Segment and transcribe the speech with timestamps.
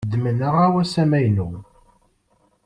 [0.05, 1.49] Ddmen aɣawas amaynu.